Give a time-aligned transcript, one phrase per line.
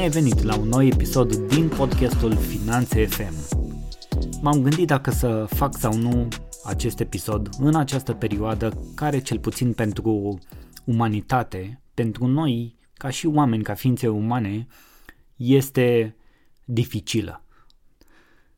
[0.00, 3.34] Salutare și bine ai venit la un nou episod din podcastul Finanțe FM.
[4.42, 6.28] M-am gândit dacă să fac sau nu
[6.64, 10.38] acest episod în această perioadă care cel puțin pentru
[10.84, 14.66] umanitate, pentru noi ca și oameni, ca ființe umane,
[15.36, 16.16] este
[16.64, 17.44] dificilă.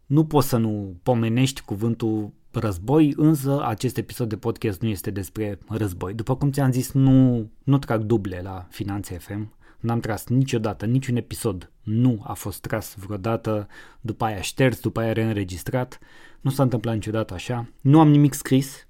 [0.06, 5.58] Nu poți să nu pomenești cuvântul război, însă acest episod de podcast nu este despre
[5.68, 6.14] război.
[6.14, 11.16] După cum ți-am zis, nu, nu trag duble la Finanțe FM, n-am tras niciodată, niciun
[11.16, 11.70] episod.
[11.82, 13.68] Nu a fost tras vreodată,
[14.00, 15.98] după aia șters, după aia reînregistrat,
[16.40, 18.86] nu s-a întâmplat niciodată așa, nu am nimic scris,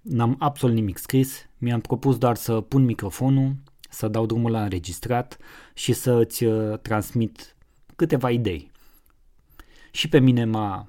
[0.00, 3.54] n-am absolut nimic scris, mi-am propus doar să pun microfonul,
[3.90, 5.38] să dau drumul la înregistrat
[5.74, 7.56] și să îți uh, transmit
[7.96, 8.70] câteva idei.
[9.90, 10.88] Și pe mine m-a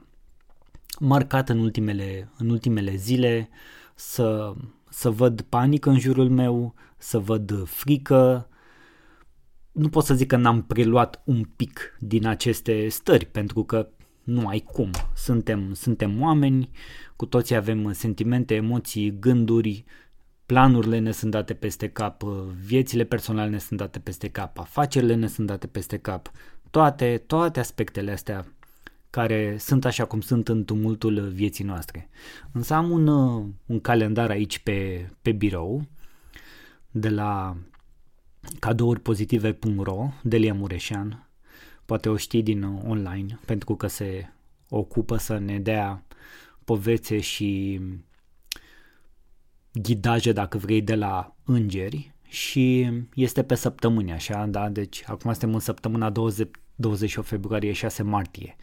[1.00, 3.50] marcat în ultimele, în ultimele zile
[3.96, 4.53] să,
[4.90, 8.50] să văd panică în jurul meu, să văd frică.
[9.76, 13.90] Nu pot să zic că n-am preluat un pic din aceste stări, pentru că
[14.23, 14.92] nu ai cum.
[15.16, 16.70] Suntem, suntem oameni,
[17.16, 19.86] cu toții avem sentimente, emoții, gânduri,
[20.46, 22.23] planurile ne sunt date peste cap,
[22.66, 26.31] viețile personale ne sunt date peste cap, afacerile ne sunt date peste cap.
[26.70, 28.46] Toate, toate aspectele astea
[29.09, 32.09] care sunt așa cum sunt în tumultul vieții noastre.
[32.52, 35.84] Însă am un, uh, un calendar aici pe, pe birou
[36.92, 37.58] de la
[38.60, 41.30] cadourilpozitive.ro, Delia Mureșan,
[41.86, 44.30] poate o știi din online, pentru că se
[44.70, 46.06] ocupă să ne dea
[46.64, 47.82] povețe și
[49.72, 54.70] ghidaje, dacă vrei, de la îngeri și este pe săptămâni, așa, da?
[54.70, 58.56] Deci acum suntem în săptămâna 20, 28 februarie, 6 martie.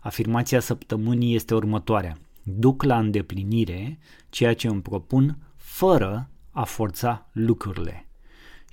[0.00, 2.16] Afirmația săptămânii este următoarea.
[2.42, 3.98] Duc la îndeplinire
[4.28, 8.08] ceea ce îmi propun fără a forța lucrurile.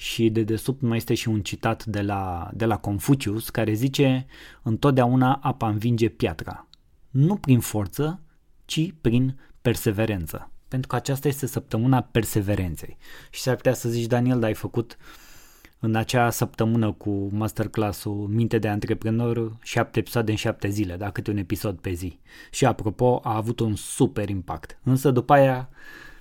[0.02, 4.26] Și de desubt mai este și un citat de la, de la Confucius care zice
[4.62, 6.68] întotdeauna apa învinge piatra.
[7.10, 8.22] Nu prin forță,
[8.66, 10.52] ci prin perseverență.
[10.68, 12.98] Pentru că aceasta este săptămâna perseverenței.
[13.30, 14.98] Și s-ar putea să zici, Daniel, dar ai făcut
[15.80, 21.32] în acea săptămână cu masterclass-ul Minte de Antreprenor, șapte episoade în șapte zile, da, câte
[21.32, 22.20] un episod pe zi.
[22.52, 24.80] Și apropo, a avut un super impact.
[24.84, 25.70] Însă după aia,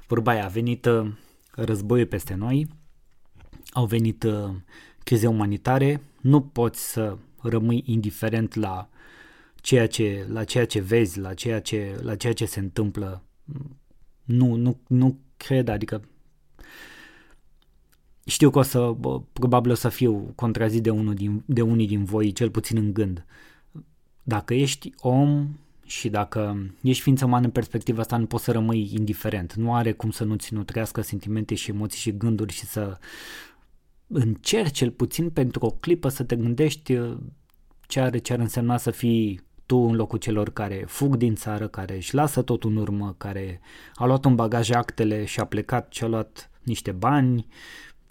[0.07, 1.13] vorba aia, a venit uh,
[1.55, 2.79] războiul peste noi,
[3.73, 4.51] au venit uh,
[5.05, 8.89] crize umanitare, nu poți să rămâi indiferent la
[9.61, 13.23] ceea ce, la ceea ce vezi, la ceea ce, la ceea ce se întâmplă.
[14.25, 16.03] Nu, nu, nu cred, adică
[18.27, 18.95] știu că o să,
[19.33, 22.93] probabil o să fiu contrazit de, unul din, de unii din voi, cel puțin în
[22.93, 23.25] gând.
[24.23, 25.49] Dacă ești om
[25.85, 29.55] și dacă ești ființă umană în perspectiva asta, nu poți să rămâi indiferent.
[29.55, 32.99] Nu are cum să nu-ți nutrească sentimente și emoții și gânduri și să
[34.13, 37.17] încerci cel puțin pentru o clipă să te gândești uh,
[37.87, 41.69] ce ar, ce ar însemna să fii tu în locul celor care fug din țară,
[41.69, 43.61] care își lasă tot în urmă, care
[43.95, 47.47] a luat în bagaj actele și a plecat și a luat niște bani,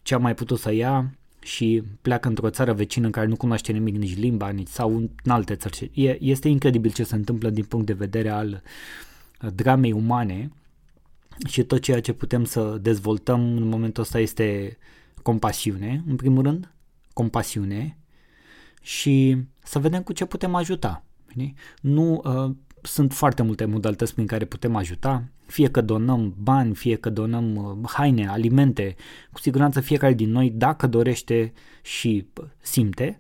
[0.02, 3.72] ce a mai putut să ia și pleacă într-o țară vecină în care nu cunoaște
[3.72, 5.92] nimic, nici limba, nici sau în alte țări.
[5.94, 8.64] E, este incredibil ce se întâmplă din punct de vedere al
[9.42, 10.52] uh, dramei umane
[11.48, 14.78] și tot ceea ce putem să dezvoltăm în momentul ăsta este
[15.22, 16.74] compasiune, în primul rând,
[17.14, 17.98] compasiune
[18.82, 21.04] și să vedem cu ce putem ajuta.
[21.82, 26.96] Nu uh, sunt foarte multe modalități prin care putem ajuta, fie că donăm bani, fie
[26.96, 28.96] că donăm uh, haine, alimente,
[29.32, 32.28] cu siguranță fiecare din noi, dacă dorește și
[32.62, 33.18] simte,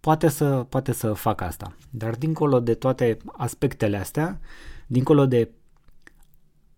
[0.00, 1.76] poate să, poate să facă asta.
[1.90, 4.40] Dar dincolo de toate aspectele astea,
[4.86, 5.50] dincolo de,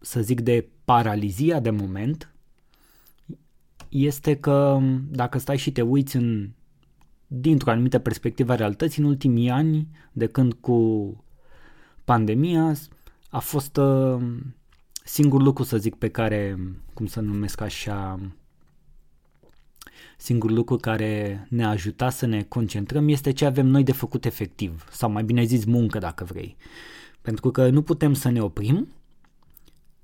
[0.00, 2.34] să zic, de paralizia de moment,
[3.88, 4.78] este că
[5.10, 6.50] dacă stai și te uiți în,
[7.26, 11.10] dintr-o anumită perspectivă a realității, în ultimii ani, de când cu
[12.04, 12.74] pandemia,
[13.30, 14.22] a fost uh,
[15.08, 16.58] Singur lucru să zic pe care,
[16.94, 18.20] cum să numesc așa,
[20.16, 24.88] singur lucru care ne-a ajutat să ne concentrăm este ce avem noi de făcut efectiv,
[24.90, 26.56] sau mai bine zis muncă dacă vrei.
[27.20, 28.88] Pentru că nu putem să ne oprim,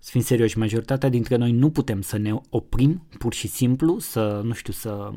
[0.04, 4.40] să fim serioși, majoritatea dintre noi nu putem să ne oprim pur și simplu, să,
[4.44, 5.12] nu știu, să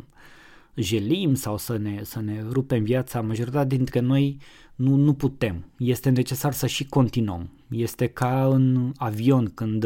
[0.75, 4.37] jelim sau să ne, să ne rupem viața, majoritatea dintre noi
[4.75, 5.65] nu, nu putem.
[5.77, 7.49] Este necesar să și continuăm.
[7.69, 9.85] Este ca în avion, când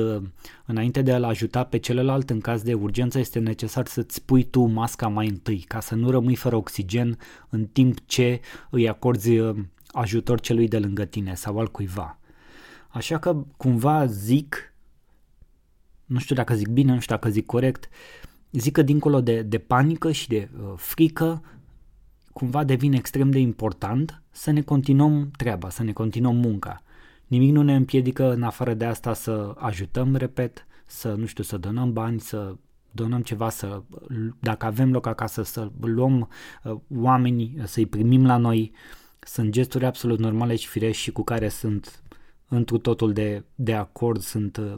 [0.66, 4.62] înainte de a-l ajuta pe celălalt în caz de urgență, este necesar să-ți pui tu
[4.62, 7.18] masca mai întâi, ca să nu rămâi fără oxigen
[7.50, 9.56] în timp ce îi acorzi uh,
[9.88, 12.20] ajutor celui de lângă tine sau al cuiva.
[12.90, 14.69] Așa că cumva zic,
[16.10, 17.90] nu știu dacă zic bine, nu știu dacă zic corect,
[18.52, 21.44] zic că dincolo de, de panică și de uh, frică,
[22.34, 26.84] cumva devine extrem de important să ne continuăm treaba, să ne continuăm munca.
[27.28, 31.58] Nimic nu ne împiedică în afară de asta să ajutăm, repet, să, nu știu, să
[31.58, 32.56] donăm bani, să
[32.92, 33.82] donăm ceva, să,
[34.40, 36.30] dacă avem loc acasă, să luăm
[36.64, 38.72] uh, oameni, să-i primim la noi,
[39.20, 42.04] sunt gesturi absolut normale și firești și cu care sunt
[42.48, 44.74] întru totul de, de acord, sunt uh,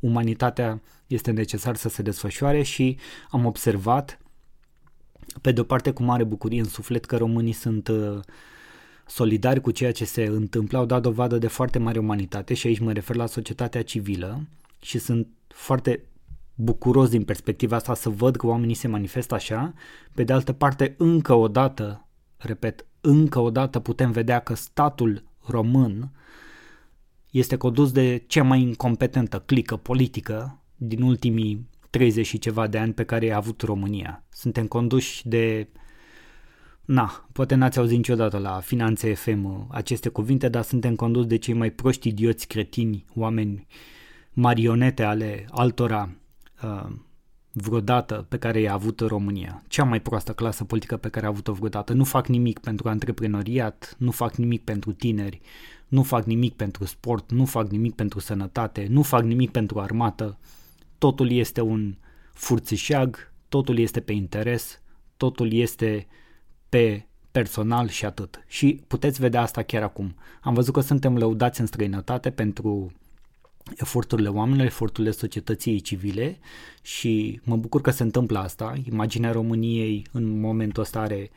[0.00, 2.98] umanitatea este necesar să se desfășoare și
[3.30, 4.18] am observat
[5.40, 8.20] pe de o parte cu mare bucurie în suflet că românii sunt uh,
[9.06, 12.78] solidari cu ceea ce se întâmplă, au dat dovadă de foarte mare umanitate și aici
[12.78, 14.42] mă refer la societatea civilă
[14.80, 16.04] și sunt foarte
[16.54, 19.74] bucuros din perspectiva asta să văd că oamenii se manifestă așa.
[20.14, 22.06] Pe de altă parte, încă o dată,
[22.36, 26.10] repet, încă o dată putem vedea că statul român
[27.38, 32.92] este condus de cea mai incompetentă clică politică din ultimii 30 și ceva de ani
[32.92, 34.24] pe care i-a avut România.
[34.30, 35.68] Suntem conduși de
[36.84, 41.54] Na, poate n-ați auzit niciodată la Finanțe FM aceste cuvinte, dar suntem conduși de cei
[41.54, 43.66] mai proști idioți cretini, oameni
[44.32, 46.10] marionete ale altora
[46.62, 46.92] uh,
[47.58, 49.62] vreodată pe care i-a avut România.
[49.68, 51.92] Cea mai proastă clasă politică pe care a avut-o vreodată.
[51.92, 55.40] Nu fac nimic pentru antreprenoriat, nu fac nimic pentru tineri,
[55.88, 60.38] nu fac nimic pentru sport, nu fac nimic pentru sănătate, nu fac nimic pentru armată.
[60.98, 61.96] Totul este un
[62.32, 64.82] furțișag, totul este pe interes,
[65.16, 66.06] totul este
[66.68, 68.44] pe personal și atât.
[68.46, 70.14] Și puteți vedea asta chiar acum.
[70.40, 72.92] Am văzut că suntem lăudați în străinătate pentru
[73.74, 76.38] eforturile oamenilor, eforturile societății civile
[76.82, 78.74] și mă bucur că se întâmplă asta.
[78.90, 81.30] Imaginea României în momentul ăsta are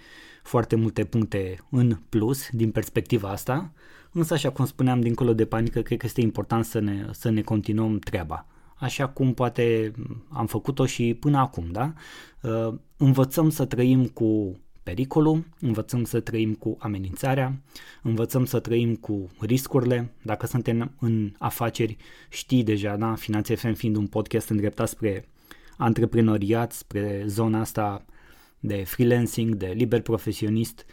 [0.44, 3.74] foarte multe puncte în plus din perspectiva asta,
[4.12, 7.42] însă așa cum spuneam, dincolo de panică, cred că este important să ne, să ne
[7.42, 8.46] continuăm treaba.
[8.76, 9.92] Așa cum poate
[10.30, 11.94] am făcut-o și până acum, da?
[12.42, 17.62] Uh, învățăm să trăim cu pericolul, învățăm să trăim cu amenințarea,
[18.02, 20.12] învățăm să trăim cu riscurile.
[20.22, 21.98] Dacă suntem în afaceri,
[22.30, 23.16] știi deja, da?
[23.16, 25.28] Finanțe FM fiind un podcast îndreptat spre
[25.78, 28.06] antreprenoriat, spre zona asta
[28.60, 30.86] de freelancing, de liber profesionist,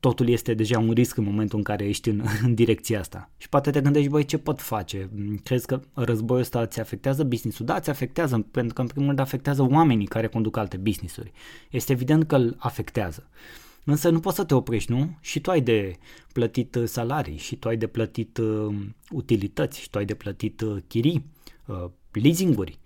[0.00, 3.30] totul este deja un risc în momentul în care ești în, în direcția asta.
[3.36, 5.10] Și poate te gândești, băi, ce pot face?
[5.44, 7.66] Crezi că războiul ăsta ți afectează business-ul?
[7.66, 11.32] Da, ți afectează, pentru că în primul rând afectează oamenii care conduc alte business-uri.
[11.70, 13.28] Este evident că îl afectează.
[13.84, 15.16] Însă nu poți să te oprești, nu?
[15.20, 15.96] Și tu ai de
[16.32, 18.74] plătit uh, salarii, și tu ai de plătit uh,
[19.10, 21.26] utilități, și tu ai de plătit uh, chirii,
[21.66, 22.78] uh, leasing-uri.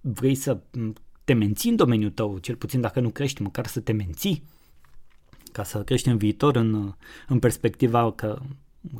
[0.00, 0.94] Vrei să mm,
[1.24, 4.42] te menții în domeniul tău, cel puțin dacă nu crești, măcar să te menții
[5.52, 6.94] ca să crești în viitor în,
[7.28, 8.38] în perspectiva că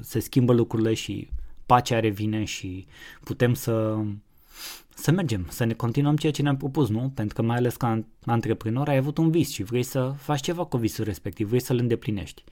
[0.00, 1.28] se schimbă lucrurile și
[1.66, 2.86] pacea revine și
[3.24, 3.98] putem să,
[4.94, 7.12] să mergem, să ne continuăm ceea ce ne-am propus, nu?
[7.14, 10.64] Pentru că mai ales ca antreprenor ai avut un vis și vrei să faci ceva
[10.64, 12.44] cu visul respectiv, vrei să-l îndeplinești.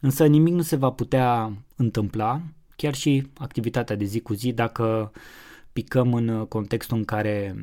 [0.00, 2.42] Însă nimic nu se va putea întâmpla,
[2.76, 5.12] chiar și activitatea de zi cu zi, dacă
[5.72, 7.56] picăm în contextul în care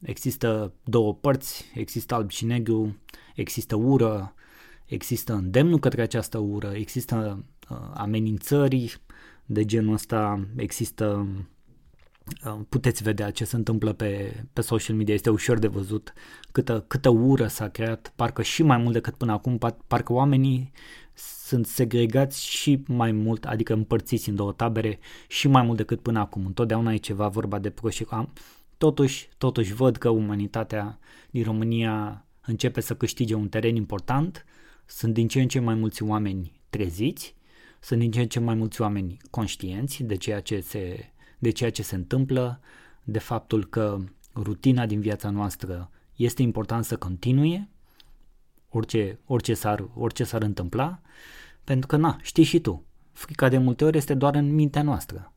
[0.00, 2.96] există două părți, există alb și negru,
[3.34, 4.33] există ură,
[4.84, 9.00] există îndemnul către această ură, există uh, amenințări
[9.46, 11.26] de genul ăsta, există
[12.46, 16.12] uh, puteți vedea ce se întâmplă pe, pe social media, este ușor de văzut
[16.52, 20.72] câtă, câtă ură s-a creat, parcă și mai mult decât până acum, parcă oamenii
[21.44, 26.18] sunt segregați și mai mult, adică împărțiți în două tabere și mai mult decât până
[26.18, 26.46] acum.
[26.46, 28.06] Întotdeauna e ceva vorba de pro și
[28.78, 30.98] Totuși, totuși văd că umanitatea
[31.30, 34.44] din România începe să câștige un teren important
[34.86, 37.34] sunt din ce în ce mai mulți oameni treziți,
[37.80, 41.70] sunt din ce în ce mai mulți oameni conștienți de ceea ce se, de ceea
[41.70, 42.60] ce se întâmplă,
[43.04, 43.98] de faptul că
[44.34, 47.68] rutina din viața noastră este important să continue,
[48.68, 51.00] orice, orice, s-ar, orice s-ar întâmpla,
[51.64, 55.32] pentru că, na, știi și tu, frica de multe ori este doar în mintea noastră.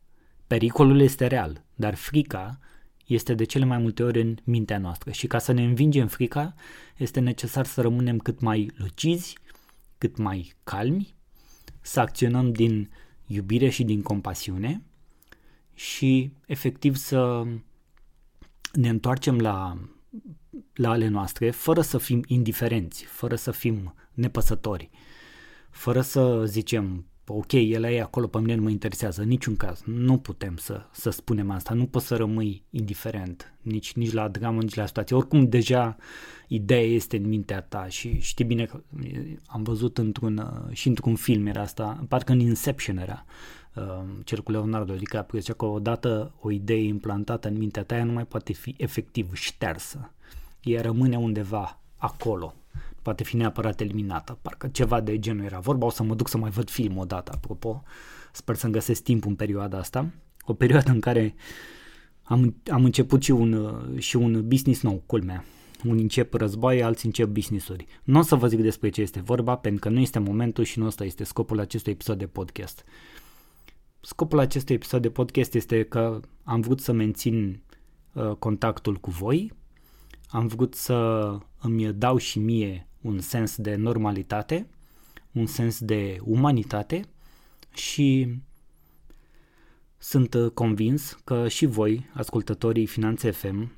[0.47, 2.59] Pericolul este real, dar frica
[3.07, 5.11] este de cele mai multe ori în mintea noastră.
[5.11, 6.53] Și ca să ne învingem frica
[6.97, 9.37] este necesar să rămânem cât mai lucizi,
[9.97, 11.15] cât mai calmi,
[11.81, 12.89] să acționăm din
[13.27, 14.81] iubire și din compasiune
[15.73, 17.43] și efectiv să
[18.73, 19.77] ne întoarcem la,
[20.73, 24.89] la ale noastre fără să fim indiferenți, fără să fim nepăsători,
[25.69, 29.81] fără să zicem ok, el e acolo, pe mine nu mă interesează, în niciun caz,
[29.86, 34.62] nu putem să, să spunem asta, nu poți să rămâi indiferent, nici, nici la dramă,
[34.62, 35.15] nici la situație.
[35.15, 35.98] Oricum, deja
[36.48, 38.81] ideea este în mintea ta și știi bine că
[39.46, 43.25] am văzut într-un, și într-un film era asta, parcă în Inception era,
[43.75, 48.12] uh, cel cu Leonardo DiCaprio, zicea că odată o idee implantată în mintea ta nu
[48.12, 50.12] mai poate fi efectiv ștersă.
[50.62, 52.53] Ea rămâne undeva acolo,
[53.07, 56.37] poate fi neapărat eliminată, parcă ceva de genul era vorba, o să mă duc să
[56.37, 57.83] mai văd film odată, apropo,
[58.31, 60.09] sper să-mi găsesc timp în perioada asta,
[60.45, 61.35] o perioadă în care
[62.23, 65.43] am, am început și un, și un business nou, culmea,
[65.85, 67.85] unii încep războaie, alții încep business-uri.
[68.03, 70.79] Nu o să vă zic despre ce este vorba, pentru că nu este momentul și
[70.79, 72.83] nu ăsta este scopul acestui episod de podcast.
[74.01, 77.61] Scopul acestui episod de podcast este că am vrut să mențin
[78.13, 79.53] uh, contactul cu voi,
[80.27, 84.67] am vrut să îmi dau și mie un sens de normalitate,
[85.31, 87.01] un sens de umanitate
[87.73, 88.37] și
[89.97, 93.71] sunt uh, convins că și voi, ascultătorii Finanțe FM,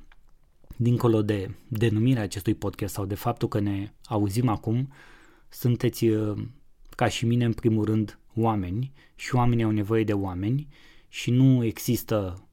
[0.76, 4.92] dincolo de denumirea acestui podcast sau de faptul că ne auzim acum,
[5.48, 6.42] sunteți uh,
[6.90, 10.68] ca și mine în primul rând oameni și oamenii au nevoie de oameni
[11.08, 12.48] și nu există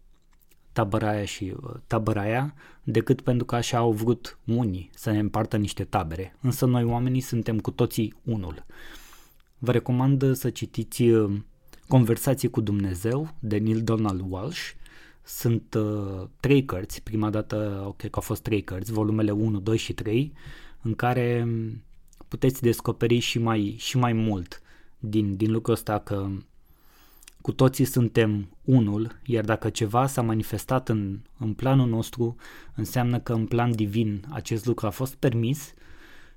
[0.78, 2.54] tabăra aia și uh, tabăra aia
[2.84, 6.36] decât pentru că așa au vrut unii să ne împartă niște tabere.
[6.42, 8.66] Însă noi oamenii suntem cu toții unul.
[9.58, 11.40] Vă recomand să citiți uh,
[11.88, 14.72] Conversații cu Dumnezeu de Neil Donald Walsh
[15.24, 19.78] sunt uh, trei cărți, prima dată ok, că au fost trei cărți, volumele 1, 2
[19.78, 20.34] și 3,
[20.82, 21.48] în care
[22.28, 24.62] puteți descoperi și mai, și mai mult
[25.00, 26.28] din, din lucrul ăsta că
[27.48, 32.36] cu toții suntem unul, iar dacă ceva s-a manifestat în, în planul nostru,
[32.76, 35.74] înseamnă că în plan divin acest lucru a fost permis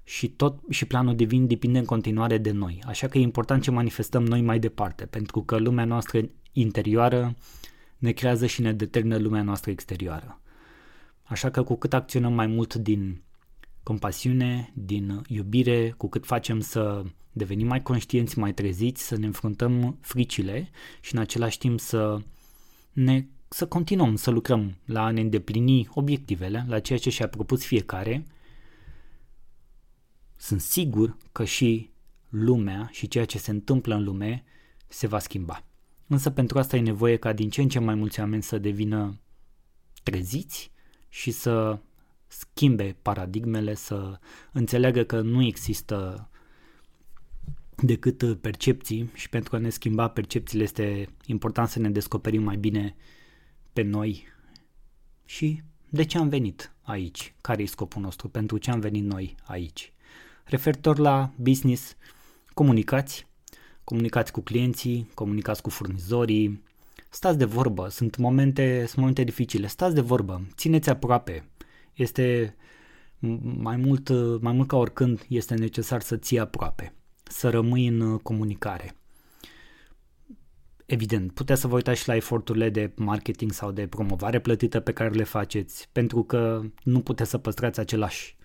[0.05, 2.83] și tot și planul divin depinde în continuare de noi.
[2.87, 6.21] Așa că e important ce manifestăm noi mai departe, pentru că lumea noastră
[6.52, 7.37] interioară
[7.99, 10.40] ne creează și ne determină lumea noastră exterioară.
[11.23, 13.23] Așa că cu cât acționăm mai mult din
[13.82, 19.99] compasiune, din iubire, cu cât facem să devenim mai conștienți, mai treziți, să ne înfruntăm
[20.00, 20.70] fricile
[21.00, 22.18] și în același timp să
[22.92, 27.64] ne să continuăm să lucrăm la a ne îndeplini obiectivele, la ceea ce și-a propus
[27.64, 28.26] fiecare,
[30.37, 31.90] sunt sigur că și
[32.28, 34.44] lumea și ceea ce se întâmplă în lume
[34.88, 35.64] se va schimba.
[36.06, 39.20] Însă pentru asta e nevoie ca din ce în ce mai mulți oameni să devină
[40.02, 40.72] treziți
[41.08, 41.78] și să
[42.30, 44.18] schimbe paradigmele, să
[44.52, 46.28] înțeleagă că nu există
[47.82, 52.96] decât percepții și pentru a ne schimba percepțiile este important să ne descoperim mai bine
[53.72, 54.26] pe noi
[55.25, 59.34] și de ce am venit aici, care e scopul nostru, pentru ce am venit noi
[59.44, 59.92] aici.
[60.44, 61.96] Referitor la business,
[62.54, 63.26] comunicați,
[63.84, 66.62] comunicați cu clienții, comunicați cu furnizorii,
[67.08, 71.44] stați de vorbă, sunt momente, sunt momente dificile, stați de vorbă, țineți aproape.
[72.00, 72.57] Este
[73.57, 74.09] mai mult,
[74.40, 78.95] mai mult ca oricând este necesar să ții aproape, să rămâi în comunicare.
[80.87, 84.92] Evident, puteți să vă uitați și la eforturile de marketing sau de promovare plătită pe
[84.92, 88.37] care le faceți, pentru că nu puteți să păstrați același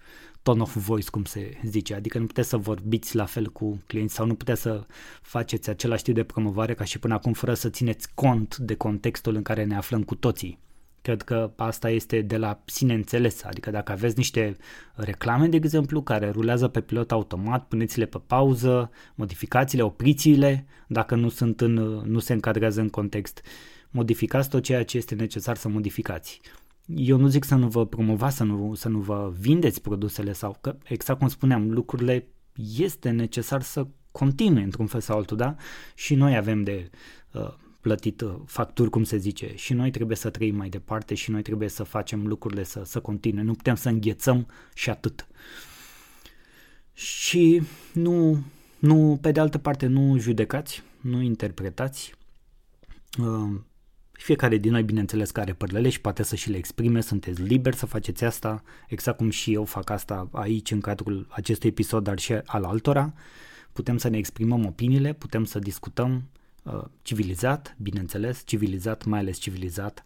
[0.42, 4.14] tone of voice, cum se zice, adică nu puteți să vorbiți la fel cu clienți
[4.14, 4.86] sau nu puteți să
[5.22, 9.36] faceți același tip de promovare ca și până acum fără să țineți cont de contextul
[9.36, 10.64] în care ne aflăm cu toții.
[11.06, 14.58] Cred că asta este de la sine înțeles, adică dacă aveți niște
[14.94, 21.30] reclame, de exemplu, care rulează pe pilot automat, puneți-le pe pauză, modificați-le, opriți-le, dacă nu,
[21.30, 21.74] sunt în,
[22.06, 23.42] nu se încadrează în context.
[23.90, 26.42] Modificați tot ceea ce este necesar să modificați
[26.86, 30.58] eu nu zic să nu vă promovați, să nu, să nu vă vindeți produsele sau
[30.62, 32.28] că, exact cum spuneam, lucrurile
[32.78, 35.56] este necesar să continue într-un fel sau altul, da?
[35.96, 36.90] Și noi avem de
[37.32, 37.54] uh,
[37.86, 41.42] plătit uh, facturi, cum se zice, și noi trebuie să trăim mai departe și noi
[41.42, 43.44] trebuie să facem lucrurile să, să continue.
[43.44, 45.28] Nu putem să înghețăm și atât.
[46.94, 47.62] Și
[47.94, 48.44] nu,
[48.80, 52.14] nu, pe de altă parte, nu judecați, nu interpretați.
[53.20, 53.60] Uh,
[54.12, 57.76] fiecare din noi, bineînțeles, care are părlele și poate să și le exprime, sunteți liberi
[57.76, 62.20] să faceți asta, exact cum și eu fac asta aici în cadrul acestui episod, dar
[62.20, 63.14] și al altora.
[63.72, 66.44] Putem să ne exprimăm opiniile, putem să discutăm uh,
[67.02, 70.04] civilizat, bineînțeles, civilizat, mai ales civilizat.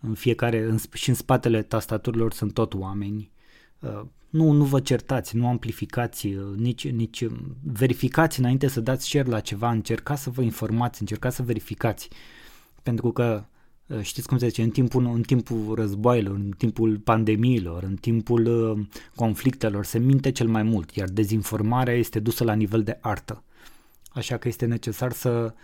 [0.00, 3.30] În fiecare, în, și în spatele tastaturilor sunt tot oameni.
[3.78, 7.26] Uh, nu, nu vă certați, nu amplificați, uh, nici, nici
[7.62, 12.08] verificați înainte să dați share la ceva, încercați să vă informați, încercați să verificați.
[12.10, 12.16] Uh,
[12.82, 13.44] pentru că
[13.86, 18.46] uh, știți cum se zice, în timpul, în timpul războaielor, în timpul pandemiilor, în timpul
[18.46, 23.42] uh, conflictelor se minte cel mai mult, iar dezinformarea este dusă la nivel de artă.
[24.14, 25.54] Așa că este necesar să,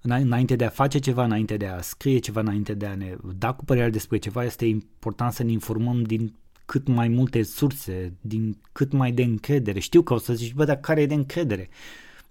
[0.00, 3.52] înainte de a face ceva, înainte de a scrie ceva, înainte de a ne da
[3.52, 6.34] cu părerea despre ceva, este important să ne informăm din
[6.66, 9.78] cât mai multe surse, din cât mai de încredere.
[9.78, 11.68] Știu că o să zici, bă, dar care e de încredere?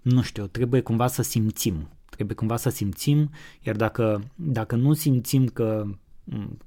[0.02, 5.46] Nu știu, trebuie cumva să simțim Trebuie cumva să simțim, iar dacă, dacă nu simțim
[5.46, 5.84] că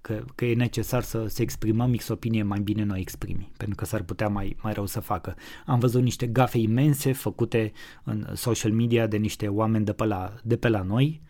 [0.01, 3.85] că, că e necesar să, să exprimăm mix opinie, mai bine noi exprimi, pentru că
[3.85, 5.35] s-ar putea mai, mai rău să facă.
[5.65, 7.71] Am văzut niște gafe imense făcute
[8.03, 11.21] în social media de niște oameni de pe la, de pe la noi,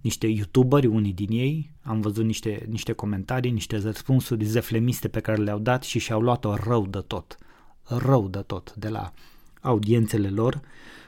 [0.00, 5.42] niște youtuberi, unii din ei, am văzut niște, niște comentarii, niște răspunsuri zeflemiste pe care
[5.42, 7.38] le-au dat și și-au luat-o rău de tot,
[7.82, 9.12] rău de tot, de la
[9.60, 10.60] audiențele lor,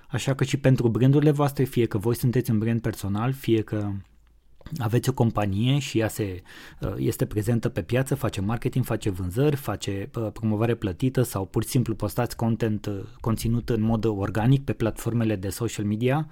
[0.08, 3.92] așa că și pentru brandurile voastre, fie că voi sunteți un brand personal, fie că
[4.78, 6.42] aveți o companie și ea se,
[6.80, 11.62] uh, este prezentă pe piață, face marketing, face vânzări, face uh, promovare plătită sau pur
[11.62, 16.28] și simplu postați content, uh, conținut în mod organic pe platformele de social media,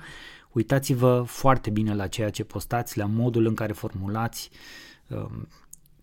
[0.52, 4.50] uitați-vă foarte bine la ceea ce postați, la modul în care formulați,
[5.08, 5.48] um,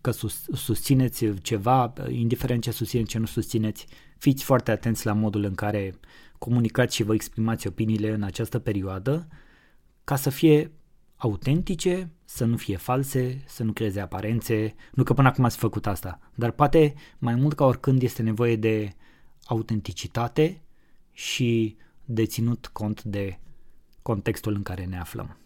[0.01, 5.43] că sus, susțineți ceva, indiferent ce susțineți, ce nu susțineți, fiți foarte atenți la modul
[5.43, 5.99] în care
[6.37, 9.27] comunicați și vă exprimați opiniile în această perioadă,
[10.03, 10.71] ca să fie
[11.17, 15.87] autentice, să nu fie false, să nu creeze aparențe, nu că până acum ați făcut
[15.87, 18.95] asta, dar poate mai mult ca oricând este nevoie de
[19.45, 20.61] autenticitate
[21.11, 23.39] și de ținut cont de
[24.01, 25.37] contextul în care ne aflăm.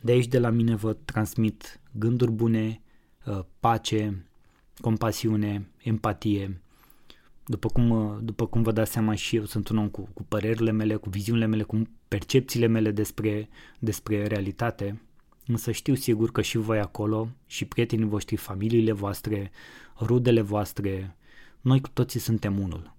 [0.00, 2.82] De aici de la mine vă transmit gânduri bune,
[3.26, 4.26] uh, pace,
[4.80, 6.62] compasiune, empatie.
[7.50, 10.22] După cum, uh, după cum vă dați seama și eu sunt un om cu, cu
[10.22, 15.00] părerile mele, cu viziunile mele, cu percepțiile mele despre, despre realitate,
[15.46, 19.50] însă știu sigur că și voi acolo, și prietenii voștri, familiile voastre,
[20.00, 21.16] rudele voastre,
[21.60, 22.94] noi cu toții suntem unul.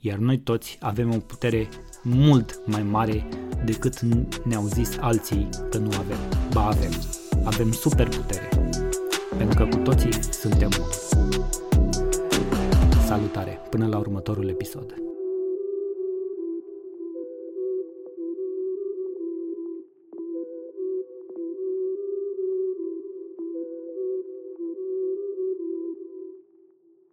[0.00, 1.68] Iar noi toți avem o putere
[2.02, 3.28] mult mai mare
[3.64, 4.00] decât
[4.44, 6.18] ne-au zis alții că nu avem.
[6.52, 6.92] Ba avem.
[7.44, 8.48] Avem super putere.
[9.36, 10.70] Pentru că cu toții suntem
[11.14, 11.65] unul.
[13.06, 13.60] Salutare!
[13.70, 15.05] Până la următorul episod.